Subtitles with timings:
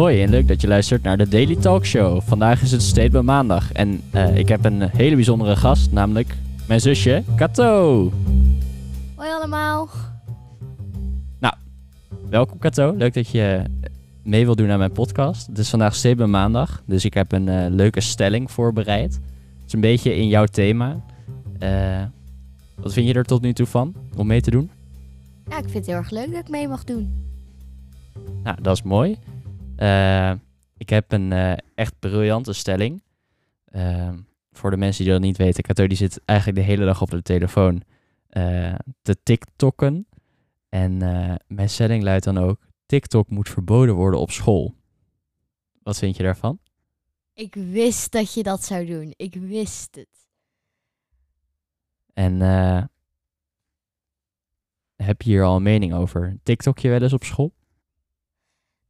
[0.00, 2.20] Hoi en leuk dat je luistert naar de Daily Talk Show.
[2.22, 6.36] Vandaag is het Statement Maandag en eh, ik heb een hele bijzondere gast, namelijk
[6.68, 8.12] mijn zusje Kato.
[9.14, 9.88] Hoi allemaal.
[12.30, 13.62] Welkom Kato, leuk dat je
[14.22, 15.46] mee wilt doen aan mijn podcast.
[15.46, 19.14] Het is vandaag Statement Maandag, dus ik heb een eh, leuke stelling voorbereid.
[19.14, 21.00] Het is een beetje in jouw thema.
[21.58, 22.02] Eh,
[22.74, 24.70] wat vind je er tot nu toe van om mee te doen?
[25.48, 27.12] Ja, ik vind het heel erg leuk dat ik mee mag doen.
[28.42, 29.18] Nou, dat is mooi.
[29.80, 30.32] Eh,
[30.76, 33.02] ik heb een eh, echt briljante stelling.
[33.64, 34.12] Eh,
[34.52, 37.10] voor de mensen die dat niet weten, Kato die zit eigenlijk de hele dag op
[37.10, 37.82] de telefoon
[38.28, 40.06] eh, te TikTokken.
[40.68, 40.96] En
[41.46, 44.74] mijn stelling luidt dan ook, TikTok moet verboden worden op school.
[45.82, 46.58] Wat vind je daarvan?
[47.34, 49.12] Ik wist dat je dat zou doen.
[49.16, 50.28] Ik wist het.
[52.12, 52.40] En
[54.96, 56.38] heb je hier al een mening over?
[56.42, 57.52] TikTok je wel eens op school?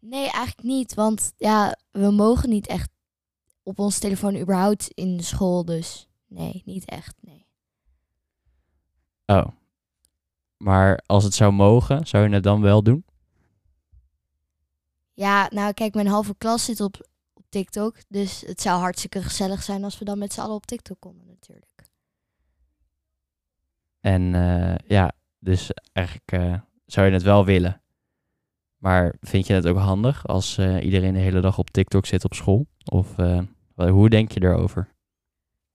[0.00, 0.94] Nee, eigenlijk niet.
[0.94, 2.90] Want ja, we mogen niet echt
[3.62, 5.64] op ons telefoon überhaupt in de school.
[5.64, 7.14] Dus nee, niet echt.
[7.20, 7.46] Nee.
[9.26, 9.46] Oh.
[10.56, 13.04] Maar als het zou mogen, zou je het dan wel doen?
[15.12, 17.96] Ja, nou kijk, mijn halve klas zit op, op TikTok.
[18.08, 21.26] Dus het zou hartstikke gezellig zijn als we dan met z'n allen op TikTok konden
[21.26, 21.66] natuurlijk.
[24.00, 27.82] En eh, ja, dus eigenlijk eh, zou je het wel willen.
[28.78, 32.24] Maar vind je het ook handig als eh, iedereen de hele dag op TikTok zit
[32.24, 32.66] op school?
[32.84, 33.40] Of eh,
[33.74, 34.88] hoe denk je erover?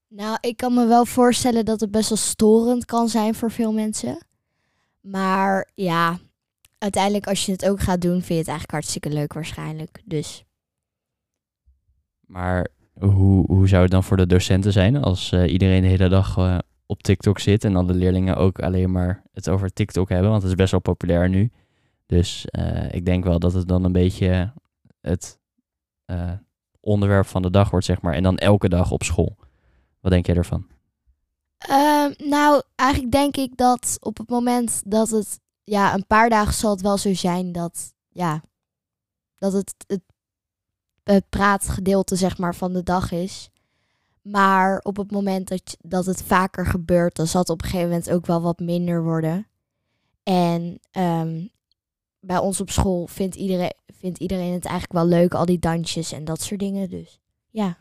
[0.08, 3.74] Nou, ik kan me wel voorstellen dat het best wel storend kan zijn voor veel
[3.74, 4.26] mensen.
[5.02, 6.18] Maar ja,
[6.78, 10.02] uiteindelijk als je het ook gaat doen, vind je het eigenlijk hartstikke leuk waarschijnlijk.
[10.06, 10.44] Dus
[12.26, 12.68] Maar
[13.00, 16.62] hoe, hoe zou het dan voor de docenten zijn als eh, iedereen de hele dag
[16.86, 20.30] op TikTok zit en alle leerlingen ook alleen maar het over TikTok hebben?
[20.30, 21.52] Want het is best wel populair nu.
[22.06, 24.54] Dus eh, ik denk wel dat het dan een beetje
[25.02, 25.40] het
[26.06, 26.32] eh,
[26.80, 28.14] onderwerp van de dag wordt, zeg maar.
[28.14, 29.38] En dan elke dag op school.
[30.00, 30.68] Wat denk jij ervan?
[31.58, 36.54] Ehm, nou, eigenlijk denk ik dat op het moment dat het, ja, een paar dagen
[36.54, 38.44] zal het wel zo zijn dat, ja,
[39.36, 40.02] dat het het,
[41.04, 43.50] het praatgedeelte, zeg maar, van de dag is.
[44.22, 47.90] Maar op het moment dat, dat het vaker gebeurt, dan zal het op een gegeven
[47.90, 49.48] moment ook wel wat minder worden.
[50.24, 51.48] En ehm,
[52.26, 56.12] bij ons op school vindt iedereen, vindt iedereen het eigenlijk wel leuk, al die dansjes
[56.12, 56.90] en dat soort dingen.
[56.90, 57.20] Dus
[57.50, 57.78] ja.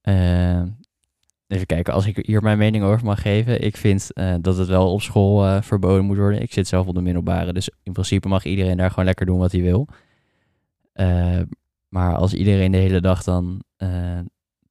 [0.00, 0.62] Eh,
[1.46, 3.62] even kijken, als ik hier mijn mening over mag geven.
[3.64, 6.42] Ik vind eh, dat het wel op school eh, verboden moet worden.
[6.42, 9.38] Ik zit zelf op de middelbare, dus in principe mag iedereen daar gewoon lekker doen
[9.38, 9.88] wat hij wil.
[10.92, 11.40] Eh,
[11.88, 14.18] maar als iedereen de hele dag dan eh,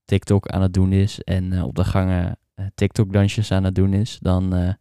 [0.05, 2.37] TikTok aan het doen is en op de gangen
[2.75, 4.75] TikTok-dansjes aan het doen is, dan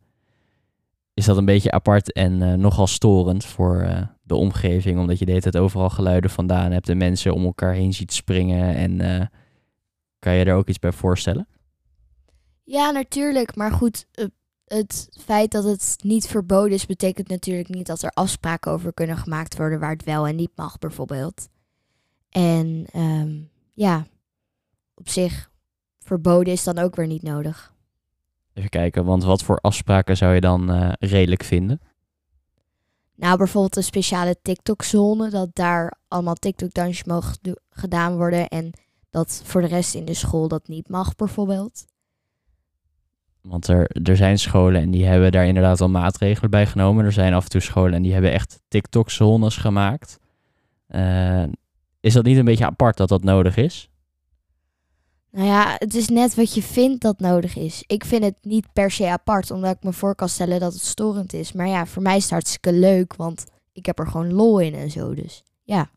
[1.17, 4.99] is dat een beetje apart en eh, nogal storend voor eh, de omgeving.
[4.99, 8.13] Omdat je de hele tijd overal geluiden vandaan hebt en mensen om elkaar heen ziet
[8.13, 9.01] springen en...
[9.01, 9.27] eh,
[10.19, 11.49] kan je er ook iets bij voorstellen?
[12.65, 13.57] Ja, natuurlijk.
[13.57, 14.07] Maar goed,
[14.65, 19.17] het feit dat het niet verboden is, betekent natuurlijk niet dat er afspraken over kunnen
[19.17, 21.49] gemaakt worden waar het wel en niet mag, bijvoorbeeld.
[22.31, 23.41] En ehm,
[23.75, 24.07] ja,
[24.95, 25.51] op zich,
[25.99, 27.76] verboden is dan ook weer niet nodig.
[28.57, 31.81] Even kijken, want wat voor afspraken zou je dan eh, redelijk vinden?
[33.15, 37.37] Nou, bijvoorbeeld een speciale TikTok-zone, dat daar allemaal TikTok-dansjes mogen
[37.71, 38.73] gedaan worden en
[39.11, 41.87] dat voor de rest in de school dat niet mag, bijvoorbeeld.
[43.41, 47.05] Want er, er zijn scholen en die hebben daar inderdaad al maatregelen bij genomen.
[47.05, 50.19] Er zijn af en toe scholen en die hebben echt TikTok-zones gemaakt.
[50.87, 51.45] Eh,
[52.01, 53.91] is dat niet een beetje apart dat dat nodig is?
[55.37, 57.85] Nou ja, het is net wat je vindt dat nodig is.
[57.87, 60.83] Ik vind het niet per se apart, omdat ik me voor kan stellen dat het
[60.83, 61.53] storend is.
[61.53, 64.75] Maar ja, voor mij is het hartstikke leuk, want ik heb er gewoon lol in
[64.75, 65.15] en zo.
[65.15, 65.91] Dus ja,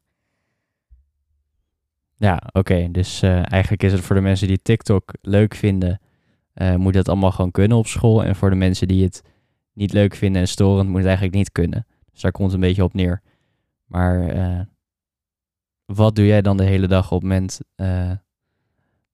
[2.15, 2.91] Ja, oké.
[2.91, 6.01] Dus eh, eigenlijk is het voor de mensen die TikTok leuk vinden,
[6.53, 8.23] eh, moet dat allemaal gewoon kunnen op school.
[8.23, 9.21] En voor de mensen die het
[9.73, 11.85] niet leuk vinden en storend, moet het eigenlijk niet kunnen.
[12.11, 13.21] Dus daar komt het een beetje op neer.
[13.85, 14.61] Maar eh,
[15.85, 17.59] wat doe jij dan de hele dag op het moment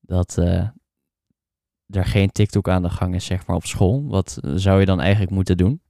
[0.07, 0.67] dat eh,
[1.89, 4.03] er geen TikTok aan de gang is, zeg maar, op school?
[4.07, 5.81] Wat zou je dan eigenlijk moeten doen?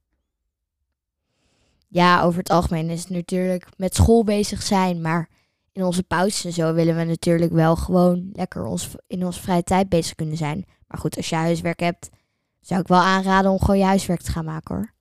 [1.96, 5.00] ja, over het algemeen is het natuurlijk met school bezig zijn.
[5.00, 5.28] Maar
[5.72, 9.62] in onze pauzes en zo willen we natuurlijk wel gewoon lekker ons, in onze vrije
[9.62, 10.64] tijd bezig kunnen zijn.
[10.86, 12.08] Maar goed, als je huiswerk hebt,
[12.60, 14.94] zou ik wel aanraden om gewoon je huiswerk te gaan maken hoor.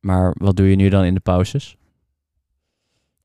[0.00, 1.76] Maar wat doe je nu dan in de pauzes?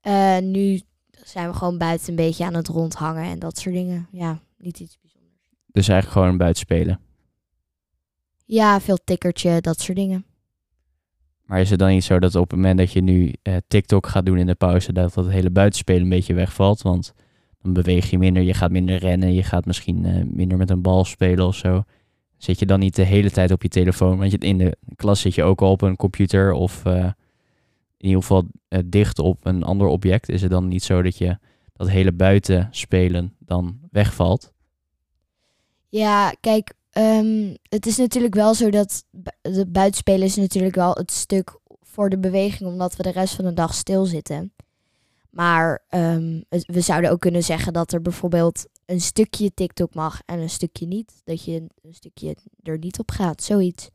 [0.01, 0.81] Eh, nu
[1.11, 4.07] zijn we gewoon buiten een beetje aan het rondhangen en dat soort dingen.
[4.11, 5.41] Ja, niet iets bijzonders.
[5.65, 6.99] Dus eigenlijk gewoon buiten spelen.
[8.45, 10.25] Ja, veel tikkertje, dat soort dingen.
[11.49, 14.07] Maar is het dan niet zo dat op het moment dat je nu eh, TikTok
[14.07, 16.81] gaat doen in de pauze, dat dat hele buitenspelen een beetje wegvalt?
[16.81, 17.13] Want
[17.61, 20.81] dan beweeg je minder, je gaat minder rennen, je gaat misschien eh, minder met een
[20.81, 21.83] bal spelen of zo.
[22.37, 24.17] Zit je dan niet de hele tijd op je telefoon?
[24.17, 27.05] Want je, in de klas zit je ook al op een computer of eh,
[27.97, 28.47] in ieder geval
[28.85, 30.29] dicht op een ander object.
[30.29, 31.37] Is het dan niet zo dat je
[31.79, 34.53] dat hele buitenspelen dan wegvalt?
[35.89, 39.05] Ja, kijk, ehm, het is natuurlijk wel zo dat
[39.41, 43.45] de buitenspelen is natuurlijk wel het stuk voor de beweging, omdat we de rest van
[43.45, 44.53] de dag stilzitten.
[45.29, 50.39] Maar ehm, we zouden ook kunnen zeggen dat er bijvoorbeeld een stukje TikTok mag en
[50.39, 51.21] een stukje niet.
[51.23, 53.89] Dat je een stukje er niet op gaat, zoiets.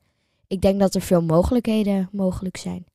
[0.46, 2.86] Ik denk dat er veel mogelijkheden mogelijk zijn.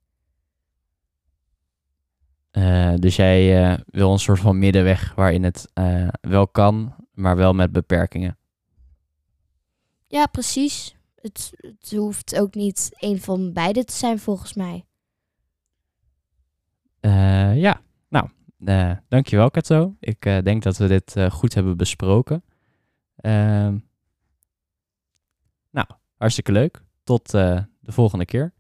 [2.80, 7.36] Eh, dus jij eh, wil een soort van middenweg waarin het eh, wel kan, maar
[7.36, 8.38] wel met beperkingen.
[10.08, 10.96] Ja, precies.
[11.16, 14.84] Het, het hoeft ook niet een van beide te zijn, volgens mij.
[17.56, 18.30] Ja, nou,
[19.08, 19.96] dankjewel Kato.
[20.00, 22.44] Ik denk dat we dit goed hebben besproken.
[23.16, 23.78] Ehm,
[25.72, 25.88] nou,
[26.18, 26.84] hartstikke leuk.
[27.04, 28.54] Tot de volgende keer.